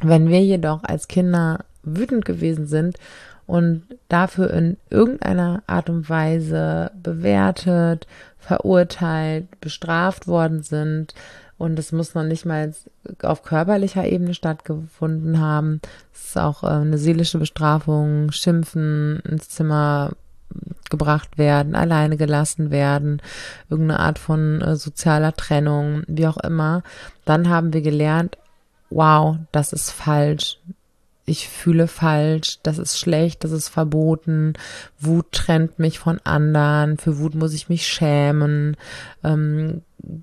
Wenn 0.02 0.28
wir 0.28 0.42
jedoch 0.42 0.82
als 0.84 1.08
Kinder 1.08 1.64
wütend 1.82 2.24
gewesen 2.24 2.66
sind 2.66 2.98
und 3.46 3.82
dafür 4.08 4.50
in 4.50 4.76
irgendeiner 4.90 5.62
Art 5.66 5.88
und 5.88 6.08
Weise 6.08 6.90
bewertet, 7.02 8.06
verurteilt, 8.38 9.60
bestraft 9.60 10.26
worden 10.26 10.62
sind, 10.62 11.14
und 11.58 11.78
es 11.78 11.92
muss 11.92 12.14
noch 12.14 12.24
nicht 12.24 12.44
mal 12.44 12.74
auf 13.22 13.42
körperlicher 13.42 14.06
Ebene 14.06 14.34
stattgefunden 14.34 15.40
haben. 15.40 15.80
Es 16.12 16.26
ist 16.26 16.38
auch 16.38 16.62
äh, 16.62 16.68
eine 16.68 16.98
seelische 16.98 17.38
Bestrafung, 17.38 18.30
Schimpfen, 18.32 19.20
ins 19.24 19.48
Zimmer 19.48 20.12
gebracht 20.90 21.38
werden, 21.38 21.74
alleine 21.74 22.16
gelassen 22.16 22.70
werden, 22.70 23.20
irgendeine 23.68 24.00
Art 24.00 24.18
von 24.18 24.60
äh, 24.60 24.76
sozialer 24.76 25.34
Trennung, 25.34 26.02
wie 26.06 26.26
auch 26.26 26.36
immer. 26.36 26.82
Dann 27.24 27.48
haben 27.48 27.72
wir 27.72 27.82
gelernt, 27.82 28.38
wow, 28.90 29.36
das 29.52 29.72
ist 29.72 29.90
falsch. 29.90 30.58
Ich 31.28 31.48
fühle 31.48 31.88
falsch, 31.88 32.60
das 32.62 32.78
ist 32.78 33.00
schlecht, 33.00 33.42
das 33.42 33.50
ist 33.50 33.68
verboten. 33.68 34.52
Wut 35.00 35.32
trennt 35.32 35.80
mich 35.80 35.98
von 35.98 36.20
anderen. 36.22 36.98
Für 36.98 37.18
Wut 37.18 37.34
muss 37.34 37.52
ich 37.52 37.68
mich 37.68 37.88
schämen. 37.88 38.76
Ähm, 39.24 39.82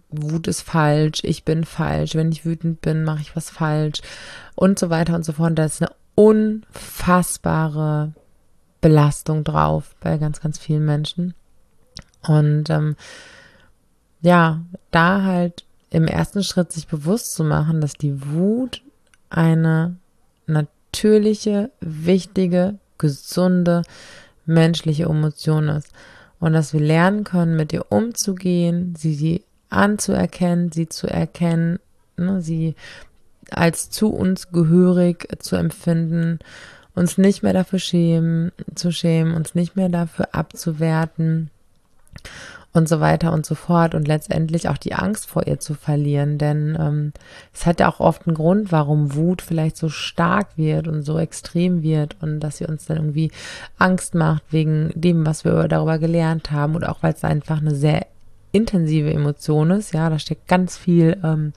Wut 0.09 0.47
ist 0.47 0.61
falsch, 0.61 1.19
ich 1.23 1.43
bin 1.43 1.63
falsch. 1.63 2.15
Wenn 2.15 2.31
ich 2.31 2.45
wütend 2.45 2.81
bin, 2.81 3.03
mache 3.03 3.21
ich 3.21 3.35
was 3.35 3.49
falsch 3.49 4.01
und 4.55 4.79
so 4.79 4.89
weiter 4.89 5.15
und 5.15 5.25
so 5.25 5.33
fort. 5.33 5.57
Da 5.57 5.65
ist 5.65 5.81
eine 5.81 5.91
unfassbare 6.15 8.13
Belastung 8.81 9.43
drauf 9.43 9.95
bei 9.99 10.17
ganz, 10.17 10.41
ganz 10.41 10.59
vielen 10.59 10.85
Menschen. 10.85 11.33
Und 12.27 12.69
ähm, 12.69 12.95
ja, 14.21 14.61
da 14.91 15.23
halt 15.23 15.65
im 15.89 16.07
ersten 16.07 16.43
Schritt 16.43 16.71
sich 16.71 16.87
bewusst 16.87 17.33
zu 17.33 17.43
machen, 17.43 17.81
dass 17.81 17.93
die 17.93 18.31
Wut 18.31 18.81
eine 19.29 19.97
natürliche, 20.47 21.71
wichtige, 21.79 22.79
gesunde, 22.97 23.83
menschliche 24.45 25.03
Emotion 25.03 25.67
ist. 25.69 25.91
Und 26.39 26.53
dass 26.53 26.73
wir 26.73 26.81
lernen 26.81 27.23
können, 27.23 27.55
mit 27.55 27.71
ihr 27.73 27.91
umzugehen, 27.91 28.95
sie 28.97 29.15
anzuerkennen, 29.73 30.71
sie 30.71 30.89
zu 30.89 31.07
erkennen, 31.07 31.79
ne, 32.17 32.41
sie 32.41 32.75
als 33.51 33.89
zu 33.89 34.09
uns 34.09 34.51
gehörig 34.51 35.27
zu 35.39 35.55
empfinden, 35.55 36.39
uns 36.95 37.17
nicht 37.17 37.43
mehr 37.43 37.53
dafür 37.53 37.79
schämen, 37.79 38.51
zu 38.75 38.91
schämen, 38.91 39.35
uns 39.35 39.55
nicht 39.55 39.75
mehr 39.75 39.89
dafür 39.89 40.29
abzuwerten 40.31 41.49
und 42.73 42.89
so 42.89 42.99
weiter 42.99 43.31
und 43.31 43.45
so 43.45 43.55
fort 43.55 43.93
und 43.93 44.07
letztendlich 44.07 44.67
auch 44.67 44.77
die 44.77 44.93
Angst 44.93 45.27
vor 45.27 45.45
ihr 45.45 45.59
zu 45.59 45.75
verlieren, 45.75 46.37
denn 46.39 46.75
ähm, 46.79 47.13
es 47.53 47.65
hat 47.65 47.79
ja 47.79 47.89
auch 47.89 47.99
oft 47.99 48.27
einen 48.27 48.35
Grund, 48.35 48.71
warum 48.71 49.13
Wut 49.15 49.41
vielleicht 49.41 49.77
so 49.77 49.89
stark 49.89 50.57
wird 50.57 50.87
und 50.87 51.03
so 51.03 51.19
extrem 51.19 51.83
wird 51.83 52.17
und 52.21 52.39
dass 52.39 52.57
sie 52.57 52.65
uns 52.65 52.85
dann 52.85 52.97
irgendwie 52.97 53.31
Angst 53.77 54.15
macht 54.15 54.43
wegen 54.49 54.91
dem, 54.95 55.25
was 55.25 55.45
wir 55.45 55.67
darüber 55.67 55.99
gelernt 55.99 56.51
haben 56.51 56.75
oder 56.75 56.91
auch 56.91 57.03
weil 57.03 57.13
es 57.13 57.23
einfach 57.23 57.61
eine 57.61 57.75
sehr 57.75 58.07
intensive 58.53 59.11
Emotion 59.11 59.71
ist, 59.71 59.93
ja, 59.93 60.09
da 60.09 60.19
steckt 60.19 60.47
ganz 60.47 60.77
viel 60.77 61.19
ähm, 61.23 61.51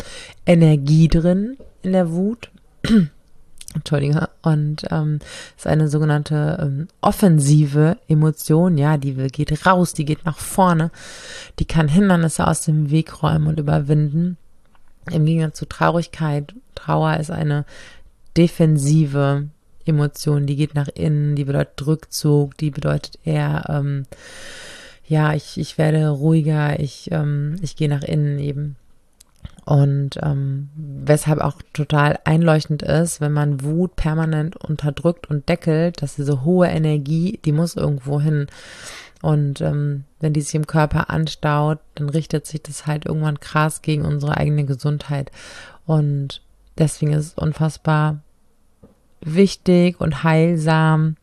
Energie 0.45 1.07
drin 1.07 1.57
in 1.83 1.93
der 1.93 2.11
Wut. 2.11 2.51
Entschuldige. 3.75 4.31
Und 4.43 4.87
ähm, 4.91 5.19
ist 5.57 5.67
eine 5.67 5.89
sogenannte 5.89 6.59
ähm, 6.61 6.89
offensive 7.03 7.99
Emotion, 8.09 8.79
ja, 8.79 8.97
die 8.97 9.15
geht 9.29 9.67
raus, 9.67 9.93
die 9.93 10.07
geht 10.07 10.25
nach 10.25 10.39
vorne, 10.39 10.91
die 11.59 11.67
kann 11.67 11.89
Hindernisse 11.89 12.47
aus 12.47 12.63
dem 12.63 12.91
Weg 12.91 13.23
räumen 13.23 13.47
und 13.47 13.61
überwinden. 13.61 14.39
Im 15.11 15.27
Gegensatz 15.27 15.59
zu 15.59 15.67
Traurigkeit, 15.67 16.55
Trauer 16.75 17.19
ist 17.19 17.31
eine 17.31 17.65
defensive 18.37 19.49
Emotion, 19.85 20.47
die 20.47 20.57
geht 20.57 20.75
nach 20.75 20.89
innen, 20.89 21.37
die 21.37 21.45
bedeutet 21.45 21.87
Rückzug, 21.87 22.57
die 22.57 22.71
bedeutet 22.71 23.19
eher, 23.25 23.67
ähm, 23.69 24.07
ja, 25.07 25.35
ich, 25.35 25.59
ich 25.59 25.79
werde 25.79 26.09
ruhiger, 26.09 26.81
ich, 26.81 27.11
ähm, 27.13 27.57
ich 27.63 27.77
gehe 27.77 27.89
nach 27.89 28.03
innen 28.03 28.39
eben. 28.39 28.77
Und 29.65 30.19
ähm, 30.23 30.69
weshalb 30.77 31.41
auch 31.41 31.61
total 31.73 32.19
einleuchtend 32.25 32.83
ist, 32.83 33.21
wenn 33.21 33.33
man 33.33 33.63
Wut 33.63 33.97
permanent 33.97 34.57
unterdrückt 34.57 35.29
und 35.29 35.49
deckelt, 35.49 36.03
dass 36.03 36.17
diese 36.17 36.45
hohe 36.45 36.69
Energie, 36.69 37.41
die 37.45 37.53
muss 37.53 37.75
irgendwo 37.75 38.21
hin. 38.21 38.47
Und 39.23 39.61
ähm, 39.61 40.05
wenn 40.21 40.33
die 40.33 40.41
sich 40.41 40.55
im 40.55 40.69
Körper 40.69 41.11
anstaut, 41.11 41.79
dann 41.97 42.09
richtet 42.09 42.47
sich 42.47 42.63
das 42.63 42.87
halt 42.87 43.07
irgendwann 43.07 43.41
krass 43.41 43.83
gegen 43.83 44.05
unsere 44.05 44.37
eigene 44.37 44.65
Gesundheit. 44.65 45.33
Und 45.85 46.43
deswegen 46.79 47.13
ist 47.13 47.27
es 47.27 47.35
unfassbar 47.35 48.21
wichtig 49.21 50.01
und 50.01 50.23
heilsam, 50.23 51.17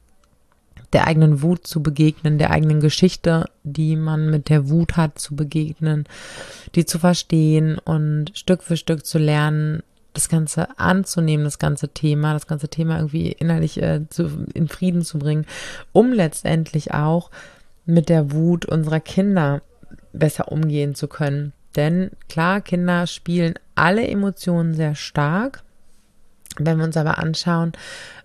der 0.93 1.07
eigenen 1.07 1.41
Wut 1.41 1.65
zu 1.65 1.81
begegnen, 1.81 2.37
der 2.37 2.51
eigenen 2.51 2.79
Geschichte, 2.79 3.45
die 3.63 3.95
man 3.95 4.29
mit 4.29 4.49
der 4.49 4.69
Wut 4.69 4.95
hat, 4.95 5.19
zu 5.19 5.35
begegnen, 5.35 6.05
die 6.75 6.85
zu 6.85 6.99
verstehen 6.99 7.79
und 7.79 8.31
Stück 8.35 8.63
für 8.63 8.77
Stück 8.77 9.05
zu 9.05 9.17
lernen, 9.17 9.83
das 10.13 10.29
Ganze 10.29 10.77
anzunehmen, 10.77 11.43
das 11.43 11.57
ganze 11.57 11.89
Thema, 11.89 12.33
das 12.33 12.45
ganze 12.45 12.69
Thema 12.69 12.97
irgendwie 12.97 13.31
innerlich 13.31 13.81
äh, 13.81 14.07
zu, 14.09 14.29
in 14.53 14.67
Frieden 14.67 15.01
zu 15.01 15.17
bringen, 15.17 15.45
um 15.91 16.13
letztendlich 16.13 16.93
auch 16.93 17.31
mit 17.85 18.09
der 18.09 18.31
Wut 18.31 18.65
unserer 18.65 18.99
Kinder 18.99 19.61
besser 20.13 20.51
umgehen 20.51 20.93
zu 20.93 21.07
können. 21.07 21.51
Denn 21.75 22.11
klar, 22.29 22.61
Kinder 22.61 23.07
spielen 23.07 23.55
alle 23.73 24.07
Emotionen 24.07 24.75
sehr 24.75 24.93
stark. 24.93 25.63
Wenn 26.57 26.77
wir 26.77 26.85
uns 26.85 26.97
aber 26.97 27.17
anschauen, 27.17 27.73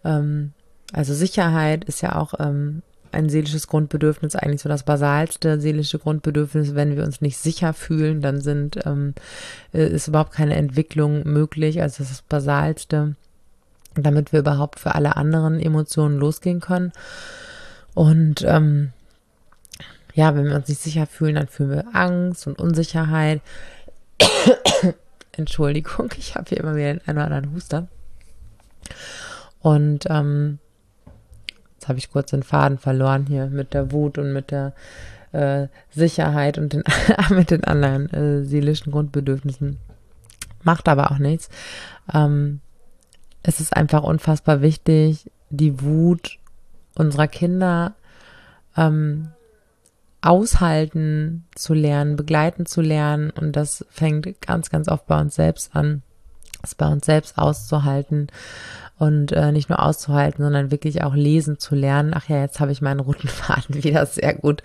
ähm, 0.05 0.53
also 0.93 1.15
Sicherheit 1.15 1.85
ist 1.85 2.01
ja 2.01 2.17
auch 2.17 2.35
ähm, 2.39 2.83
ein 3.13 3.29
seelisches 3.29 3.67
Grundbedürfnis, 3.67 4.37
eigentlich 4.37 4.63
so 4.63 4.69
das 4.69 4.83
basalste 4.83 5.61
seelische 5.61 5.99
Grundbedürfnis. 5.99 6.75
Wenn 6.75 6.97
wir 6.97 7.05
uns 7.05 7.21
nicht 7.21 7.39
sicher 7.39 7.73
fühlen, 7.73 8.21
dann 8.21 8.41
sind, 8.41 8.85
ähm, 8.87 9.15
äh, 9.73 9.87
ist 9.87 10.09
überhaupt 10.09 10.33
keine 10.33 10.57
Entwicklung 10.57 11.23
möglich. 11.25 11.83
Also 11.83 11.99
das 11.99 12.11
ist 12.11 12.21
das 12.21 12.29
basalste, 12.29 13.17
damit 13.95 14.33
wir 14.33 14.41
überhaupt 14.41 14.81
für 14.81 14.95
alle 14.95 15.17
anderen 15.17 15.61
Emotionen 15.61 16.19
losgehen 16.19 16.61
können. 16.61 16.93
Und 17.95 18.45
ähm, 18.47 18.93
ja, 20.15 20.35
wenn 20.35 20.47
wir 20.47 20.57
uns 20.57 20.69
nicht 20.69 20.81
sicher 20.81 21.07
fühlen, 21.07 21.37
dann 21.37 21.49
fühlen 21.49 21.71
wir 21.71 21.85
Angst 21.95 22.47
und 22.47 22.59
Unsicherheit. 22.59 23.41
Entschuldigung, 25.33 26.11
ich 26.19 26.35
habe 26.35 26.49
hier 26.49 26.59
immer 26.59 26.77
wieder 26.77 26.95
den 26.95 27.07
einen 27.07 27.19
oder 27.19 27.27
anderen 27.27 27.55
Huster. 27.55 27.89
Und 29.61 30.07
ähm, 30.09 30.59
Jetzt 31.79 31.89
habe 31.89 32.01
ich 32.01 32.11
kurz 32.11 32.33
den 32.33 32.43
Faden 32.43 32.77
verloren 32.77 33.27
hier 33.29 33.47
mit 33.47 33.73
der 33.73 33.93
Wut 33.93 34.19
und 34.19 34.33
mit 34.33 34.51
der 34.51 34.73
äh, 35.31 35.69
Sicherheit 35.91 36.59
und 36.59 36.73
den, 36.73 36.83
mit 37.31 37.53
den 37.53 37.63
anderen 37.63 38.13
äh, 38.13 38.45
seelischen 38.45 38.91
Grundbedürfnissen. 38.91 39.79
Macht 40.65 40.89
aber 40.89 41.13
auch 41.13 41.19
nichts. 41.19 41.49
Ähm, 42.13 42.61
es 43.45 43.61
ist 43.61 43.77
einfach 43.77 44.03
unfassbar 44.03 44.61
wichtig, 44.61 45.31
die 45.51 45.81
Wut 45.81 46.41
unserer 46.97 47.29
Kinder 47.29 47.95
ähm, 48.77 49.29
aushalten 50.21 51.47
zu 51.55 51.75
lernen, 51.75 52.17
begleiten 52.17 52.67
zu 52.67 52.81
lernen. 52.81 53.31
Und 53.31 53.53
das 53.53 53.87
fängt 53.89 54.43
ganz, 54.43 54.69
ganz 54.69 54.89
oft 54.89 55.07
bei 55.07 55.21
uns 55.21 55.37
selbst 55.37 55.77
an, 55.77 56.03
es 56.65 56.75
bei 56.75 56.89
uns 56.89 57.07
selbst 57.07 57.39
auszuhalten 57.39 58.27
und 58.99 59.33
äh, 59.33 59.53
nicht 59.53 59.69
nur 59.69 59.83
auszuhalten, 59.83 60.43
sondern 60.43 60.71
wirklich 60.71 61.03
auch 61.03 61.15
lesen 61.15 61.59
zu 61.59 61.75
lernen. 61.75 62.13
Ach 62.15 62.29
ja, 62.29 62.41
jetzt 62.41 62.61
habe 62.61 62.73
ich 62.73 62.83
meinen 62.83 63.01
roten 63.01 63.29
Faden 63.29 63.83
wieder 63.83 64.05
sehr 64.07 64.35
gut, 64.35 64.63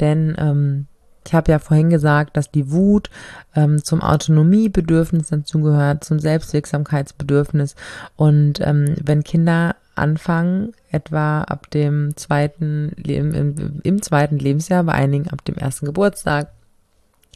denn 0.00 0.34
ähm, 0.38 0.86
ich 1.26 1.34
habe 1.34 1.52
ja 1.52 1.58
vorhin 1.58 1.90
gesagt, 1.90 2.36
dass 2.36 2.50
die 2.50 2.70
Wut 2.70 3.10
ähm, 3.54 3.82
zum 3.84 4.00
Autonomiebedürfnis 4.00 5.28
dazugehört, 5.28 6.02
zum 6.02 6.18
Selbstwirksamkeitsbedürfnis. 6.18 7.74
Und 8.16 8.60
ähm, 8.60 8.96
wenn 9.02 9.22
Kinder 9.22 9.76
anfangen, 9.94 10.72
etwa 10.90 11.42
ab 11.42 11.70
dem 11.70 12.16
zweiten, 12.16 12.90
im, 13.04 13.34
im, 13.34 13.80
im 13.82 14.02
zweiten 14.02 14.38
Lebensjahr, 14.38 14.82
bei 14.84 14.92
einigen 14.92 15.28
ab 15.28 15.44
dem 15.44 15.56
ersten 15.56 15.86
Geburtstag, 15.86 16.52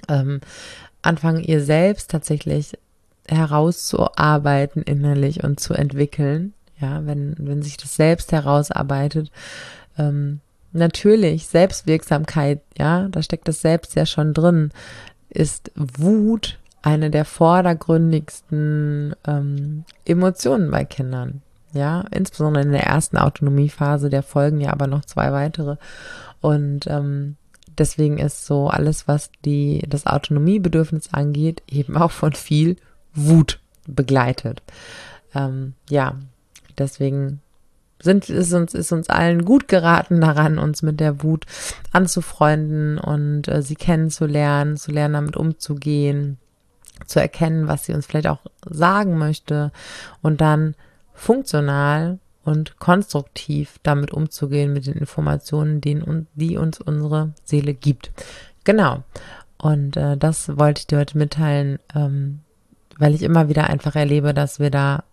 ähm, 0.08 0.40
anfangen, 1.02 1.44
ihr 1.44 1.62
selbst 1.62 2.10
tatsächlich 2.10 2.78
herauszuarbeiten 3.28 4.82
innerlich 4.82 5.44
und 5.44 5.60
zu 5.60 5.74
entwickeln. 5.74 6.54
Ja, 6.80 7.06
wenn, 7.06 7.34
wenn 7.38 7.62
sich 7.62 7.76
das 7.76 7.94
selbst 7.96 8.32
herausarbeitet, 8.32 9.30
ähm, 9.96 10.40
natürlich 10.72 11.46
Selbstwirksamkeit, 11.46 12.60
ja, 12.76 13.08
da 13.08 13.22
steckt 13.22 13.48
das 13.48 13.60
Selbst 13.62 13.94
ja 13.94 14.06
schon 14.06 14.34
drin, 14.34 14.70
ist 15.30 15.70
Wut 15.76 16.58
eine 16.82 17.10
der 17.10 17.24
vordergründigsten 17.24 19.14
ähm, 19.26 19.84
Emotionen 20.04 20.70
bei 20.70 20.84
Kindern. 20.84 21.40
Ja, 21.72 22.04
insbesondere 22.10 22.62
in 22.62 22.72
der 22.72 22.84
ersten 22.84 23.16
Autonomiephase, 23.16 24.10
der 24.10 24.22
folgen 24.22 24.60
ja 24.60 24.72
aber 24.72 24.86
noch 24.86 25.04
zwei 25.04 25.32
weitere. 25.32 25.76
Und 26.40 26.86
ähm, 26.86 27.36
deswegen 27.78 28.18
ist 28.18 28.46
so 28.46 28.68
alles, 28.68 29.08
was 29.08 29.30
die, 29.44 29.82
das 29.88 30.06
Autonomiebedürfnis 30.06 31.12
angeht, 31.12 31.62
eben 31.68 31.96
auch 31.96 32.12
von 32.12 32.32
viel 32.32 32.76
Wut 33.14 33.60
begleitet. 33.86 34.62
Ähm, 35.34 35.74
ja, 35.88 36.16
deswegen 36.78 37.40
sind, 38.02 38.28
ist 38.28 38.52
uns, 38.52 38.74
ist 38.74 38.92
uns 38.92 39.08
allen 39.08 39.44
gut 39.44 39.68
geraten 39.68 40.20
daran, 40.20 40.58
uns 40.58 40.82
mit 40.82 41.00
der 41.00 41.22
Wut 41.22 41.46
anzufreunden 41.92 42.98
und 42.98 43.48
äh, 43.48 43.62
sie 43.62 43.76
kennenzulernen, 43.76 44.76
zu 44.76 44.92
lernen, 44.92 45.14
damit 45.14 45.36
umzugehen, 45.36 46.38
zu 47.06 47.20
erkennen, 47.20 47.66
was 47.66 47.86
sie 47.86 47.94
uns 47.94 48.06
vielleicht 48.06 48.28
auch 48.28 48.40
sagen 48.68 49.18
möchte 49.18 49.72
und 50.22 50.40
dann 50.40 50.74
funktional 51.14 52.18
und 52.44 52.78
konstruktiv 52.78 53.78
damit 53.82 54.12
umzugehen 54.12 54.72
mit 54.72 54.86
den 54.86 54.94
Informationen, 54.94 55.80
die, 55.80 56.00
die 56.34 56.56
uns 56.58 56.80
unsere 56.80 57.32
Seele 57.44 57.72
gibt. 57.74 58.12
Genau. 58.64 59.02
Und 59.56 59.96
äh, 59.96 60.16
das 60.16 60.58
wollte 60.58 60.80
ich 60.80 60.86
dir 60.86 60.98
heute 60.98 61.16
mitteilen, 61.16 61.78
ähm, 61.94 62.40
weil 62.98 63.14
ich 63.14 63.22
immer 63.22 63.48
wieder 63.48 63.68
einfach 63.68 63.96
erlebe, 63.96 64.34
dass 64.34 64.58
wir 64.58 64.70
da 64.70 65.04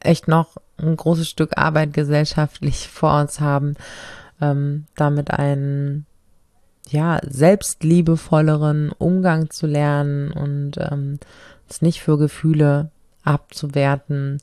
echt 0.00 0.28
noch 0.28 0.56
ein 0.78 0.96
großes 0.96 1.28
Stück 1.28 1.56
Arbeit 1.56 1.92
gesellschaftlich 1.92 2.88
vor 2.88 3.20
uns 3.20 3.40
haben, 3.40 3.74
ähm, 4.40 4.86
damit 4.96 5.30
einen 5.30 6.06
ja 6.88 7.20
selbstliebevolleren 7.22 8.90
Umgang 8.98 9.50
zu 9.50 9.66
lernen 9.66 10.32
und 10.32 10.72
ähm, 10.78 11.18
es 11.68 11.82
nicht 11.82 12.02
für 12.02 12.18
Gefühle 12.18 12.90
abzuwerten 13.22 14.40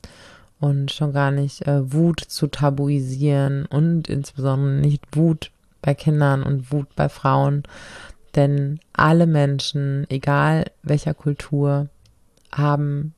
und 0.58 0.90
schon 0.90 1.12
gar 1.12 1.30
nicht 1.30 1.66
äh, 1.66 1.92
Wut 1.92 2.20
zu 2.20 2.46
tabuisieren 2.46 3.66
und 3.66 4.08
insbesondere 4.08 4.80
nicht 4.80 5.04
Wut 5.12 5.50
bei 5.82 5.94
Kindern 5.94 6.42
und 6.42 6.72
Wut 6.72 6.88
bei 6.96 7.08
Frauen, 7.08 7.62
denn 8.34 8.80
alle 8.92 9.26
Menschen, 9.26 10.06
egal 10.08 10.66
welcher 10.82 11.14
Kultur, 11.14 11.88
haben 12.52 13.14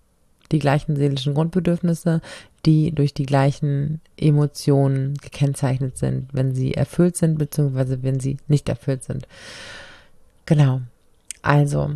die 0.52 0.58
gleichen 0.58 0.96
seelischen 0.96 1.34
Grundbedürfnisse, 1.34 2.20
die 2.66 2.92
durch 2.92 3.14
die 3.14 3.26
gleichen 3.26 4.00
Emotionen 4.16 5.14
gekennzeichnet 5.14 5.96
sind, 5.96 6.28
wenn 6.32 6.54
sie 6.54 6.74
erfüllt 6.74 7.16
sind, 7.16 7.38
beziehungsweise 7.38 8.02
wenn 8.02 8.20
sie 8.20 8.36
nicht 8.48 8.68
erfüllt 8.68 9.02
sind. 9.02 9.26
Genau. 10.46 10.82
Also, 11.40 11.90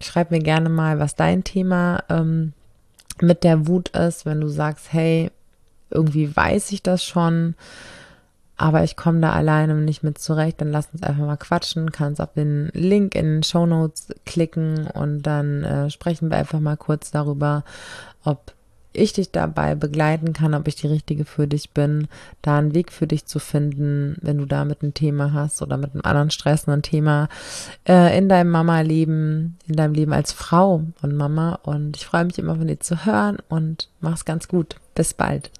schreib 0.00 0.30
mir 0.30 0.38
gerne 0.38 0.68
mal, 0.68 0.98
was 0.98 1.16
dein 1.16 1.44
Thema 1.44 2.02
ähm, 2.08 2.52
mit 3.20 3.44
der 3.44 3.66
Wut 3.66 3.90
ist, 3.90 4.24
wenn 4.24 4.40
du 4.40 4.48
sagst, 4.48 4.92
hey, 4.92 5.30
irgendwie 5.90 6.34
weiß 6.34 6.72
ich 6.72 6.82
das 6.82 7.04
schon, 7.04 7.54
aber 8.60 8.84
ich 8.84 8.94
komme 8.94 9.20
da 9.20 9.32
alleine 9.32 9.74
nicht 9.74 10.02
mit 10.02 10.18
zurecht, 10.18 10.60
dann 10.60 10.70
lass 10.70 10.90
uns 10.92 11.02
einfach 11.02 11.24
mal 11.24 11.38
quatschen, 11.38 11.92
kannst 11.92 12.20
auf 12.20 12.34
den 12.34 12.68
Link 12.74 13.14
in 13.14 13.24
den 13.24 13.42
Show 13.42 13.64
Notes 13.64 14.08
klicken 14.26 14.86
und 14.86 15.22
dann 15.22 15.64
äh, 15.64 15.88
sprechen 15.88 16.30
wir 16.30 16.36
einfach 16.36 16.60
mal 16.60 16.76
kurz 16.76 17.10
darüber, 17.10 17.64
ob 18.22 18.52
ich 18.92 19.14
dich 19.14 19.30
dabei 19.30 19.74
begleiten 19.76 20.34
kann, 20.34 20.52
ob 20.52 20.68
ich 20.68 20.74
die 20.74 20.88
richtige 20.88 21.24
für 21.24 21.46
dich 21.46 21.70
bin, 21.70 22.08
da 22.42 22.58
einen 22.58 22.74
Weg 22.74 22.92
für 22.92 23.06
dich 23.06 23.24
zu 23.24 23.38
finden, 23.38 24.18
wenn 24.20 24.36
du 24.36 24.44
damit 24.44 24.82
ein 24.82 24.92
Thema 24.92 25.32
hast 25.32 25.62
oder 25.62 25.78
mit 25.78 25.94
einem 25.94 26.04
anderen 26.04 26.30
stressenden 26.30 26.82
Thema 26.82 27.30
äh, 27.88 28.18
in 28.18 28.28
deinem 28.28 28.50
Mama-Leben, 28.50 29.56
in 29.68 29.76
deinem 29.76 29.94
Leben 29.94 30.12
als 30.12 30.32
Frau 30.32 30.82
und 31.00 31.16
Mama. 31.16 31.58
Und 31.62 31.96
ich 31.96 32.04
freue 32.04 32.26
mich 32.26 32.38
immer 32.38 32.56
von 32.56 32.66
dir 32.66 32.80
zu 32.80 33.06
hören 33.06 33.38
und 33.48 33.88
mach's 34.00 34.26
ganz 34.26 34.48
gut. 34.48 34.76
Bis 34.94 35.14
bald. 35.14 35.50